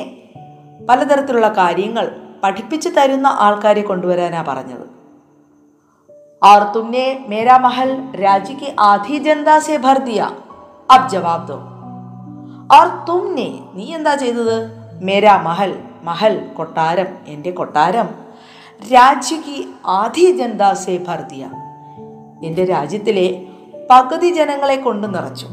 പലതരത്തിലുള്ള 0.88 1.48
കാര്യങ്ങൾ 1.60 2.06
പഠിപ്പിച്ചു 2.42 2.90
തരുന്ന 2.96 3.28
ആൾക്കാരെ 3.46 3.84
കൊണ്ടുവരാനാ 3.90 4.42
പറഞ്ഞത് 4.50 4.86
और 6.42 6.60
तुमने 6.74 7.02
मेरा 7.28 7.56
महल 7.58 7.90
राज्य 8.16 8.54
की 8.54 8.68
आधी 8.80 9.18
जनता 9.18 9.58
से 9.60 9.76
भर 9.78 9.98
दिया 10.00 10.26
अब 10.90 11.08
जवाब 11.08 11.40
दो 11.46 11.56
और 12.70 12.86
तुमने 13.08 13.48
നീ 13.74 13.86
എന്താ 13.94 14.14
ചെയ്തത് 14.14 14.56
മേരാ 15.06 15.34
മഹൽ 15.48 15.72
മഹൽ 16.04 16.34
കൊട്ടാരം 16.56 17.10
എൻ്റെ 17.26 17.50
കൊട്ടാരം 17.50 18.08
രാജ്യ 18.80 19.36
की 19.46 19.56
ആധി 19.98 20.24
ജനത 20.38 20.64
സെ 20.82 20.94
ഭർ 21.06 21.20
ദിയ 21.30 21.44
എൻ്റെ 22.46 22.64
രാജ്യത്തിലെ 22.64 23.26
പകുതി 23.90 24.30
ജനങ്ങളെ 24.38 24.76
കൊണ്ട് 24.86 25.06
നിറച്ചു 25.14 25.48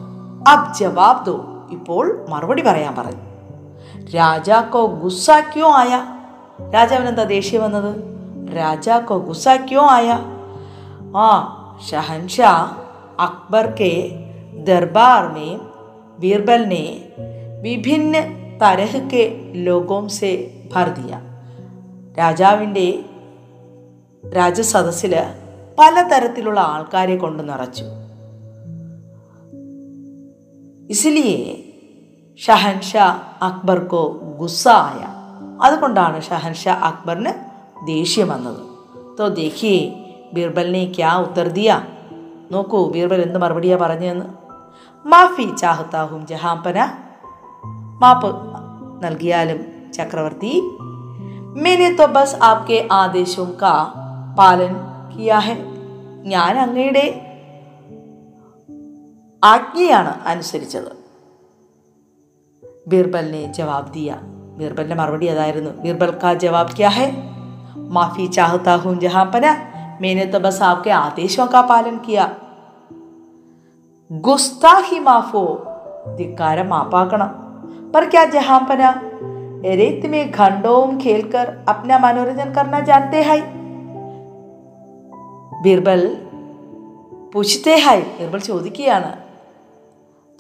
അബ് 0.54 0.74
ജവാബ് 0.80 1.24
ദോ 1.28 1.38
ഇപ്പോൾ 1.72 2.06
മറുപടി 2.30 2.64
പറയാൻ 2.68 2.94
പറഞ്ഞു 3.00 3.24
രാജാക്കോ 4.16 4.84
ഗുസ്സ 5.02 5.28
ക്യോ 5.54 5.70
ആയ 5.82 5.94
രാജാവിന് 6.74 7.10
എന്താ 7.10 7.26
ദേഷ്യം 7.36 7.62
വന്നത് 7.62 7.92
രാജാക്കോ 8.58 9.18
ഗുസ്സ 9.28 9.48
ക്യോ 9.70 9.86
ആയ 9.90 10.10
ആ 11.18 11.30
शहनशाह 11.82 12.60
अकबर 13.20 13.66
के 13.72 13.92
दरबार 14.66 15.28
में 15.34 15.60
बीरबल 16.20 16.66
ने 16.66 16.84
विभिन्न 17.62 18.22
तरह 18.58 18.94
के 19.12 19.24
लोगों 19.64 20.02
से 20.20 20.32
भर 20.74 20.90
दिया 21.00 21.20
രാജാവിൻ്റെ 22.20 22.86
രാജസദസ്സിൽ 24.24 25.14
പലതരത്തിലുള്ള 25.78 26.60
ആൾക്കാരെ 26.74 27.16
കൊണ്ട് 27.18 27.42
നിറച്ചു 27.50 27.86
ഇസിലിയെ 30.90 31.44
ഷഹൻഷാ 32.40 33.06
അക്ബർക്കോ 33.42 34.04
ഗുസ്സ 34.40 34.64
ആയ 34.80 35.02
അതുകൊണ്ടാണ് 35.63 36.23
ഷഹൻഷാ 36.23 36.73
അക്ബറിന് 36.73 37.33
ദേഷ്യം 37.87 38.29
വന്നത്. 38.29 38.61
തോ 39.19 39.29
ദേഖിയെ 39.29 40.05
ബീർബലിനെ 40.33 40.93
ക്യാ 40.93 41.19
ഉത്തർ 41.19 41.49
ദിയ? 41.49 41.81
നോക്കൂ 42.51 42.91
ബീർബൽ 42.91 43.23
എന്ത് 43.23 43.39
മറുപടിയാ 43.39 43.77
പറഞ്ഞെന്ന്? 43.77 44.25
മാഫി 45.09 45.57
ചാഹത്താഹും 45.57 46.27
ജഹാംപന. 46.27 46.93
മാപ്പ് 48.01 48.37
നൽകിയാലും 49.05 49.93
ചക്രവർത്തി. 49.93 50.63
മേനെ 51.63 51.97
തോ 51.97 52.07
ബസ് 52.07 52.37
ആപ്കെ 52.37 52.89
ആദേശവും 52.93 53.57
കാ 53.63 53.95
പാലൻ 54.39 54.75
കിയാഹൻ 55.17 55.65
ഞാൻ 56.23 56.59
അങ്ങയുടെ 56.59 57.29
ആജ്ഞയാണ് 59.45 60.21
അനുസരിച്ചത്. 60.21 61.03
ബീർബലിനെ 62.87 63.53
ജവാബ് 63.53 63.95
ദിയാ. 63.95 64.17
ബീർബലിന്റെ 64.57 64.95
മറുപടി 64.95 65.27
അതായിരുന്നു. 65.27 65.71
ബീർബൽ 65.71 66.19
കാ 66.25 66.35
ജവാബ് 66.35 66.77
ക്യാ 66.77 66.89
ഹെ? 66.89 67.13
മാഫി 67.77 68.27
ചാഹത്താ 68.27 68.77
ഹും 68.77 69.01
ജഹാപ്പന 69.01 69.57
മേനെ 70.01 70.25
തബ 70.25 70.49
സാബ് 70.49 70.85
കെ 70.85 70.91
ആദേശോ 70.91 71.49
കാ 71.55 71.61
പാലൻ 71.61 71.99
കിയ. 72.09 72.29
ഗുസ്താഹി 74.11 74.99
മാഫോ. 74.99 75.63
ധിക്കാരം 76.17 76.69
മാപ്പാക്കണം. 76.69 77.43
पर 77.95 78.05
क्या 78.05 78.25
जहांपना 78.25 78.89
रेत 79.79 80.05
में 80.13 80.23
घंटों 80.31 80.85
खेलकर 81.01 81.51
अपना 81.73 81.99
मनोरंजन 81.99 82.49
करना 82.57 82.81
जानते 82.81 83.21
हैं 83.29 83.43
ബീർബൽ 85.63 86.27
പുഷിത്തേ 87.35 87.77
ഹായ് 87.77 88.03
ബീർബൽ 88.03 88.39
ചോദിക്കുകയാണ്. 88.39 89.13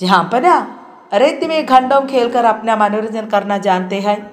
ജഹാംപന 0.00 0.66
റേത്ത് 1.22 1.48
മേ 1.50 1.58
ഖണ്ഡവും 1.72 2.06
കേൾക്കർ 2.12 2.46
അപ്ന 2.46 2.75
മനോരഞ്ജൻ 2.75 3.25
കർണ 3.34 3.53
ജാനത്തെ 3.58 4.00
ഹായ് 4.00 4.24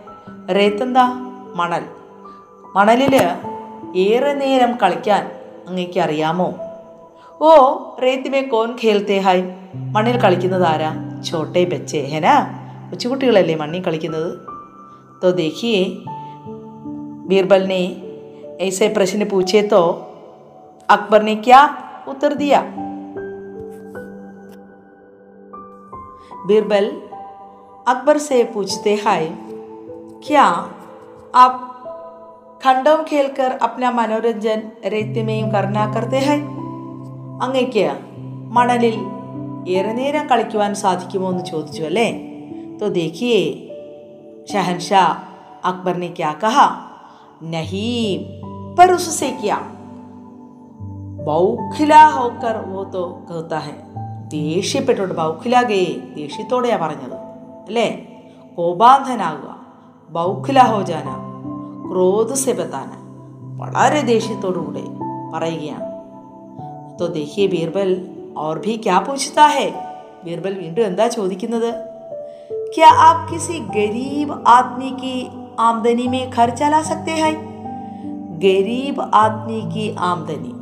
റേത്ത് 0.56 0.82
എന്താ 0.82 1.04
മണൽ 1.56 1.84
മണലിൽ 2.76 3.14
ഏറെ 4.04 4.32
നേരം 4.34 4.72
കളിക്കാൻ 4.82 5.24
അങ്ങേക്ക് 5.68 6.00
അറിയാമോ 6.00 6.48
ഓ 7.40 7.52
റേത്തിമേ 8.02 8.42
കോൻ 8.54 8.70
ഖേൽത്തെ 8.82 9.18
ഹായ് 9.18 9.44
മണ്ണിൽ 9.94 10.18
കളിക്കുന്നത് 10.18 10.66
ആരാ 10.72 10.90
ചോട്ടെ 11.22 11.62
ബച്ചേ 11.64 12.02
ഹെനാ 12.14 12.34
കൊച്ചുകുട്ടികളല്ലേ 12.90 13.56
മണ്ണിൽ 13.56 13.82
കളിക്കുന്നത് 13.82 14.32
तो 15.22 15.30
देखिए 15.32 15.76
बीरबल 17.28 17.62
ने 17.66 17.78
ऐसे 18.60 18.88
प्रश्न 18.88 19.24
पूछे 19.24 19.62
तो 19.68 19.78
अकबर 20.88 21.22
ने 21.22 21.34
क्या 21.38 21.60
उत्तर 22.08 22.34
दिया 22.34 22.60
बीरबल 26.48 26.86
अकबर 27.86 28.18
से 28.20 28.42
पूछते 28.54 28.94
हैं 29.04 29.22
क्या 30.26 30.44
आप 31.36 31.54
खंडों 32.64 32.96
खेलकर 33.04 33.50
अपना 33.62 33.90
मनोरंजन 33.92 34.60
रेत 34.86 35.16
में 35.26 35.40
करना 35.52 35.86
करते 35.94 36.20
हैं 36.28 36.40
അങ്ങയ്ക്ക് 37.44 37.86
മണലിൽ 38.56 38.96
ഏറെ 39.68 39.92
നേരം 39.92 40.24
കളിക്കുവാൻ 40.30 40.72
സാധിക്കുമോ 40.84 41.28
എന്ന് 41.30 41.44
ചോദിച്ചു 41.44 41.82
അല്ലേ 41.84 42.08
तो 42.78 42.88
देखिए 42.90 43.36
शहनशाह 44.48 45.08
अकबर 45.64 45.96
ने 45.96 46.08
क्या 46.08 46.32
कहा 46.42 46.64
नहीं 47.44 47.94
पर 48.78 48.92
उससे 48.92 49.30
क्या 49.42 49.58
ബൗഖില 51.26 51.94
ഹോക്കർ 52.14 52.56
വോ 52.70 52.80
തോ 52.94 53.02
കേത്ത 53.28 53.60
ഹെ 53.66 53.74
ദേഷ്യപ്പെട്ടുകൊണ്ട് 54.29 55.15
ബൗഖിലാഗയെ 55.15 56.13
ദേഷ്യത്തോടെയാണ് 56.15 56.81
പറഞ്ഞത് 56.83 57.17
അല്ലേ? 57.67 57.87
കോപാന്ധനാകുക 58.57 59.55
ബൗഖിലാഹോജാന 60.11 61.09
ക്രോധസെബത്താന 61.89 62.89
വളരെ 63.61 64.01
ദേഷ്യത്തോടുകൂടെ 64.01 64.83
പറയുകയാണ്. 65.33 65.87
തോ 66.99 67.07
ദേഹിയെ 67.07 67.47
ബീർബൽ 67.47 68.07
ഓർ 68.37 68.57
ഭീ 68.65 68.75
ക്യാ 68.75 68.99
പൂച്ചതാ 68.99 69.47
ബീർബൽ 70.25 70.53
വീണ്ടും 70.53 70.85
എന്താ 70.85 71.07
ചോദിക്കുന്നത്? 71.07 71.71
ക്യാ 72.75 72.87
ആപ് 72.87 73.33
കിസി 73.33 73.57
ഗരീബ് 73.57 74.33
ആദ്മി 74.47 74.89
കി 75.01 75.27
ആംദനി 75.59 76.07
മേ 76.07 76.31
ഘർ 76.37 76.49
ചലാ 76.49 76.81
സക്തേ 76.81 77.15
ഹൈ? 77.15 77.33
ഗരീബ് 78.37 79.01
ആദ്മി 79.13 79.61
കി 79.73 79.95
ആംദനി 79.99 80.53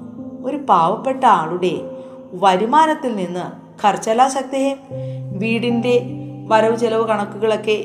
ഒരു 0.46 0.58
പാവപ്പെട്ട 0.58 1.26
ആളുടെ 1.26 1.97
വരുമാനത്തിൽ 2.35 3.13
നിന്ന് 3.17 3.45
ഖർച്ചലാ 3.83 4.27
സക്തേ 4.29 4.63
വീടിൻ്റെ 5.33 5.95
വരവ് 6.47 6.77
ചെലവ് 6.77 7.05
കണക്കുകളൊക്കെ 7.09 7.77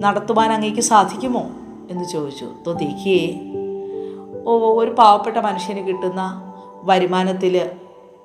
നടത്തുവാൻ 0.00 0.52
അങ്ങേക്ക് 0.52 0.80
സാധിക്കുമോ 0.80 1.44
എന്ന് 1.90 2.04
ചോദിച്ചു 2.04 2.46
തോ 2.66 2.72
ദേഖിയേ 2.72 3.24
ഓ 4.46 4.54
ഒരു 4.74 4.90
പാവപ്പെട്ട 4.90 5.38
മനുഷ്യന് 5.38 5.82
കിട്ടുന്ന 5.88 6.22
വരുമാനത്തിൽ 6.84 7.54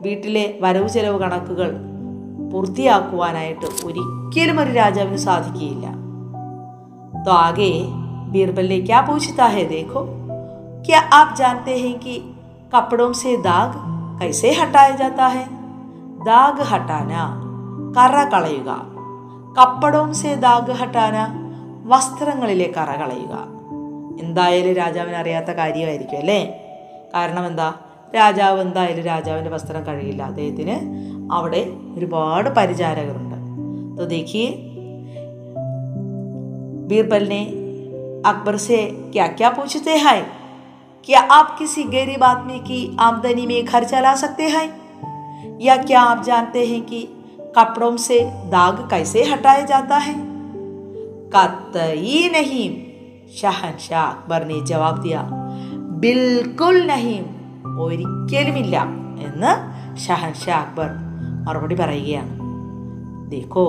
വീട്ടിലെ 0.01 0.45
വരവ് 0.62 0.89
ചെലവ് 0.89 1.19
കണക്കുകൾ 1.19 1.71
പൂർത്തിയാക്കുവാനായിട്ട് 2.51 3.67
ഒരിക്കലും 3.86 4.60
ഒരു 4.60 4.71
രാജാവിന് 4.71 5.19
സാധിക്കുകയില്ല 5.19 5.88
तो 7.19 7.32
आगे 7.34 7.71
बीरबल 8.32 8.67
ने 8.67 8.79
क्या 8.82 8.99
पूछता 9.01 9.45
है 9.47 9.63
देखो 9.65 10.01
क्या 10.86 10.99
आप 11.13 11.36
जानते 11.38 11.77
हैं 11.79 11.93
कि 11.99 12.13
कपड़ों 12.73 13.12
से 13.13 13.36
दाग 13.38 13.71
कैसे 14.19 14.49
हटाया 14.53 14.95
जाता 14.95 15.27
है 15.27 15.45
दाग 16.25 16.58
हटाना 16.71 17.23
കറ 17.97 18.15
കളയുക 18.34 18.71
കപ്പടവും 19.58 20.12
സേ 20.13 20.32
ദാഗ് 20.36 20.73
ഹട്ടാന 20.73 21.15
വസ്ത്രങ്ങളിലെ 21.86 22.67
കറ 22.77 22.89
കളയുക 22.95 23.36
എന്തായാലും 24.19 24.73
രാജാവിന് 24.73 25.15
അറിയാത്ത 25.15 25.51
കാര്യമായിരിക്കും 25.51 26.17
അല്ലേ 26.17 26.39
കാരണം 27.13 27.45
എന്താ 27.45 27.69
രാജാവ് 28.15 28.60
എന്തായാലും 28.62 29.05
രാജാവിൻ്റെ 29.05 29.51
വസ്ത്രം 29.51 29.82
കഴിയില്ല 29.84 30.21
അദ്ദേഹത്തിന് 30.23 30.77
അവിടെ 31.32 31.63
ഒരുപാട് 31.97 32.49
പരിചാരകരുണ്ട് 32.49 33.29
तो 33.97 34.05
देखिए 34.05 34.43
बीरबल 36.88 37.23
ने 37.27 37.39
अकबर 38.25 38.55
से 38.58 38.77
क्या 39.13 39.25
क्या 39.34 39.49
पूछते 39.49 39.93
हैं 39.95 40.19
क्या 41.08 41.19
आप 41.32 41.55
किसी 41.60 41.84
गरीब 41.91 42.23
आदमी 42.23 42.60
की 42.62 42.82
आमदनी 43.01 43.45
में 43.47 43.63
घर 43.63 43.84
चला 43.86 44.15
सकते 44.15 44.49
हैं 44.49 44.67
या 45.62 45.77
क्या 45.84 46.01
आप 46.08 46.23
जानते 46.23 46.65
हैं 46.65 46.82
कि 46.84 47.01
कपड़ों 47.58 47.95
से 47.99 48.19
दाग 48.49 48.88
कैसे 48.89 49.23
हटाया 49.25 49.65
जाता 49.65 49.97
है 49.99 50.13
कतई 51.34 52.19
नहीं 52.32 52.69
ഷഹൻഷാ 53.34 53.99
അക്ബർ 54.12 54.41
ने 54.49 54.58
ജവാബ് 54.69 55.01
ദിയ 55.03 55.17
ബിൽക്കുൽ 56.03 56.77
നഹീം 56.91 57.25
ഒരിക്കലുമില്ല 57.84 58.75
എന്ന് 59.27 59.51
ഷഹൻഷാ 60.03 60.53
അക്ബർ 60.63 60.89
മറുപടി 61.45 61.75
പറയുകയാണ് 61.82 62.34
ദേഖോ 63.32 63.67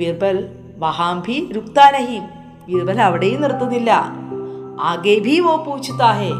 ബീർബൽ 0.00 0.38
വഹാം 0.84 1.18
ഭി 1.26 1.36
രുക്താ 1.56 1.86
നഹീം 1.96 2.24
ബീർബൽ 2.68 2.98
അവിടെയും 3.08 3.42
നിർത്തുന്നില്ല 3.44 3.90
ആകെ 4.90 5.16
ഭി 5.26 5.36
വോ 5.46 5.54
പൂച്ചുത്താ 5.66 6.10
ഹേ 6.20 6.30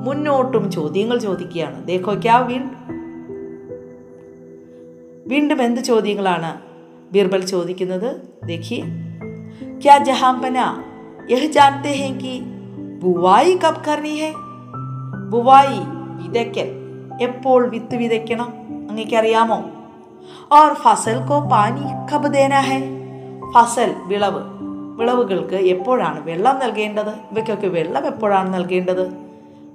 മുന്നോട്ടും 0.00 0.70
ചോദ്യങ്ങൾ 0.70 1.18
ചോദിക്കുകയാണ്. 1.18 1.86
ദേഖോ 1.86 2.14
ക്യാ 2.14 2.38
വീണ്ടും 5.26 5.62
എന്ത് 5.62 5.80
ചോദ്യങ്ങളാണ് 5.80 6.60
ബീർബൽ 7.12 7.44
ചോദിക്കുന്നത്? 7.46 8.10
എപ്പോൾ 17.20 17.68
വിത്ത് 17.68 17.96
വിതയ്ക്കണം? 17.96 18.54
അങ്ങേക്കറിയാമോ 18.88 19.70
ഓർ 20.52 20.72
ഫസൽ 20.74 21.18
കോ 21.26 21.40
പാനി 21.40 22.14
കബ് 22.14 22.34
ദേനാഹേ 22.34 22.78
ഫസൽ 23.54 23.94
വിളവ്. 24.04 24.42
വിളവുകൾക്ക് 24.98 25.56
എപ്പോഴാണ് 25.56 26.24
വെള്ളം 26.24 26.58
നൽകേണ്ടത്? 26.58 27.08
ഇവയ്ക്കൊക്കെ 27.08 27.66
വെള്ളം 27.66 28.06
എപ്പോഴാണ് 28.06 28.54
നൽകേണ്ടത്? 28.54 29.29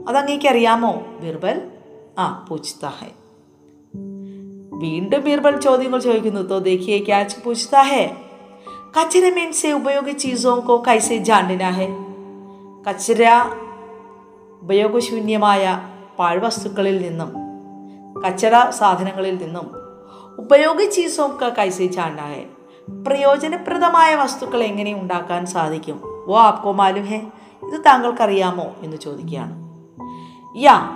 അതങ്ങേക്കറിയാമോ? 0.10 0.92
ബീർബൽ? 1.22 1.72
ആ 2.20 2.46
പൂച്ചതാ 2.50 2.92
വീണ്ടും 4.74 5.24
ബീർബൽ 5.24 5.62
ചോദ്യങ്ങൾ 5.62 6.00
ചോദിക്കുന്നു. 6.00 6.42
തോ 6.42 6.60
ദേഖിയേ 6.60 7.04
ക്യാച്ച് 7.04 7.44
പൂച്ചതാ 7.46 7.84
കച്ചര 9.00 9.34
മീൻസ് 9.34 9.68
ഉപയോഗ 9.68 10.12
ചീസോ 10.12 10.60
കോ 10.60 10.84
കൈസെ 10.88 11.18
ജാണ്ടിനാ 11.18 11.72
കച്ചര 12.90 13.28
ഉപയോഗശൂന്യമായ 14.62 15.90
പാഴ്വസ്തുക്കളിൽ 16.20 17.02
നിന്നും 17.02 17.34
കച്ചട 18.22 18.70
സാധനങ്ങളിൽ 18.70 19.36
നിന്നും 19.36 19.72
ഉപയോഗ 20.40 20.90
ചീസോ 20.90 21.40
കൈസെ 21.58 21.88
ചാണ്ടാഹെ 21.88 22.46
പ്രയോജനപ്രദമായ 23.08 24.16
വസ്തുക്കൾ 24.16 24.64
എങ്ങനെ 24.64 24.94
ഉണ്ടാക്കാൻ 24.94 25.46
സാധിക്കും? 25.46 26.02
ഓ 26.28 26.38
ആപ്കോ 26.38 26.72
മാലും 26.72 27.06
ഇത് 27.74 27.82
താങ്കൾക്കറിയാമോ? 27.86 28.76
എന്ന് 28.84 28.98
ചോദിക്കുകയാണ്. 28.98 29.65
യാ 30.58 30.90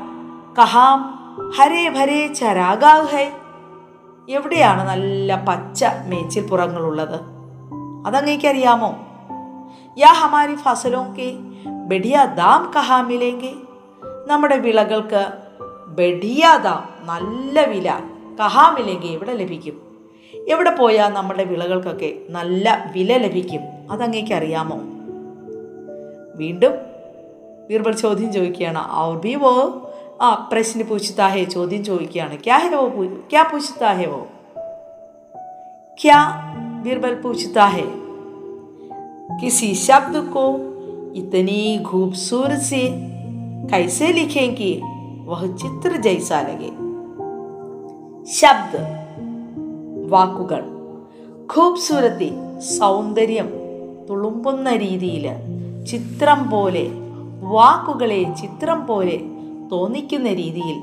കഹാം 0.59 1.19
ഹരേ 1.57 1.89
ഭരേ 1.89 2.27
ചരാഗാവ് 2.27 3.07
ഹൈ. 3.07 3.25
എവിടെയാണ് 4.29 4.87
നല്ല 4.87 5.45
പച്ച 5.47 5.85
മേച്ചിൽ 6.07 6.47
പുറങ്ങളുള്ളത്? 6.47 7.19
അതങ്ങേക്കറിയാമോ? 8.07 8.95
യാ 9.97 10.07
ഹമാരി 10.07 10.55
ഫസലോ 10.55 11.05
കെ 11.19 11.33
ബെഡിയ 11.87 12.33
ദാം 12.37 12.71
കഹാ 12.75 13.01
നമ്മുടെ 14.27 14.57
വിളകൾക്ക് 14.57 15.33
ബെഡിയ 15.87 16.59
ദാം 16.63 17.07
നല്ല 17.07 17.65
വില 17.65 17.99
കഹാ 18.39 18.69
മിലേങ്കെ 18.69 19.07
എവിടെ 19.07 19.33
ലഭിക്കും. 19.33 19.81
എവിടെ 20.47 20.69
പോയാൽ 20.69 21.09
നമ്മുടെ 21.09 21.43
വിളകൾക്കൊക്കെ 21.43 22.19
നല്ല 22.29 22.91
വില 22.95 23.17
ലഭിക്കും? 23.17 23.61
അതങ്ങേക്കറിയാമോ? 23.91 24.75
വീണ്ടും 26.35 26.88
बीरबल 27.69 27.93
चौदह 27.93 28.31
चो 28.31 29.13
बी 29.13 29.35
वो 29.35 29.49
आ 30.21 30.35
प्रश्न 30.35 30.83
पूछता 30.83 31.27
है 31.27 31.45
चौदह 31.45 31.81
चो 31.81 31.97
क्या 31.97 32.55
है 32.55 32.69
वो 32.75 33.07
क्या 33.29 33.43
पूछता 33.43 33.89
है 33.89 34.07
वो 34.07 34.27
क्या 35.99 36.23
बीरबल 36.83 37.15
पूछता 37.15 37.65
है 37.65 37.83
किसी 39.41 39.75
शब्द 39.75 40.17
को 40.17 40.45
इतनी 41.15 41.83
खूबसूरत 41.85 42.59
से 42.59 42.81
कैसे 43.69 44.13
लिखें 44.13 44.55
कि 44.55 44.81
वह 45.25 45.55
चित्र 45.55 45.97
जैसा 45.97 46.41
लगे 46.41 46.71
शब्द 48.31 48.75
वाकुक 50.09 50.53
खूबसूरती 51.51 52.31
सौंदर्य 52.61 53.43
तुम्बी 54.07 55.21
चित्रम 55.83 56.35
पोले 56.35 57.08
വാക്കുകളെ 57.49 58.23
ചിത്രം 58.23 58.87
പോലെ 58.87 59.21
തോന്നിക്കുന്ന 59.71 60.33
രീതിയിൽ 60.33 60.81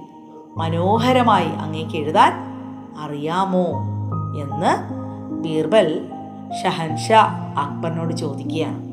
മനോഹരമായി 0.56 1.48
അങ്ങേക്ക് 1.48 1.96
എഴുതാൻ 1.96 2.32
അറിയാമോ 2.98 3.64
എന്ന് 4.40 4.92
ബീർബൽ 5.42 6.08
ഷഹൻഷാ 6.62 7.20
അക്ബറിനോട് 7.58 8.14
ചോദിക്കുകയാണ്. 8.14 8.86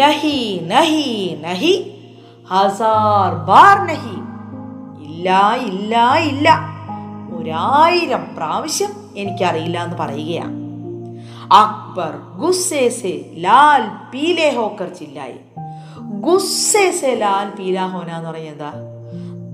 നഹി 0.00 0.60
നഹി 0.66 1.38
നഹി 1.42 2.02
ഹസാർ 2.50 3.34
ബാർ 3.34 3.86
നഹി. 3.86 4.16
ഇല്ല 5.04 5.56
ഇല്ല 5.56 6.14
ഇല്ല. 6.14 6.60
ഒരായിരം 7.36 8.26
പ്രാവശ്യം 8.36 8.88
എനിക്കറിയില്ല 9.16 9.84
എന്ന് 9.84 9.96
പറയുകയാണ്. 9.96 10.54
അക്ബർ 11.52 12.40
ഗുസ്സേ 12.40 13.34
ലാൽ 13.34 14.10
പീലെ 14.14 14.50
ഹോക്കർ 14.56 14.88
ചില്ലായി. 14.88 15.34
ഗുസ്സേ 16.10 16.90
സെ 16.90 17.14
ലാൽ 17.14 17.56
പീരാഹോന 17.56 18.00
ഹോന 18.00 18.10
എന്ന് 18.10 18.30
പറയുന്നത് 18.30 18.74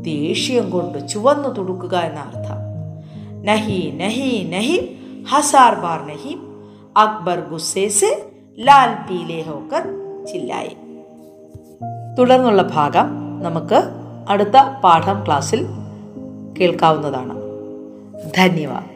ദേഷ്യം 0.04 0.70
കൊണ്ട് 0.70 1.08
ചുവന്നു 1.08 1.48
തുടുക്കുക 1.48 1.96
എന്ന 1.96 2.20
അർത്ഥം. 2.20 2.58
നഹി 3.44 3.92
നഹി 3.96 4.50
നഹി 4.52 4.98
ഹസാർ 5.30 5.74
ബാർ 5.74 6.00
നഹി 6.00 6.38
അക്ബർ 6.96 7.40
ഗുസ്സേ 7.50 7.88
സെ 7.88 8.30
ലാൽ 8.58 9.08
പീലെ 9.10 9.42
ഹോക്കർ 9.42 9.82
ചില്ലായി. 10.26 10.76
തുടർന്നുള്ള 12.18 12.62
ഭാഗം 12.62 13.38
നമുക്ക് 13.42 13.82
അടുത്ത 14.28 14.80
പാഠം 14.84 15.26
ക്ലാസ്സിൽ 15.26 15.66
കേൾക്കാവുന്നതാണ്. 16.60 17.34
ധന്യവാദം. 18.36 18.95